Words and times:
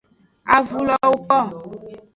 Avulo 0.57 0.93
wogo. 1.11 1.41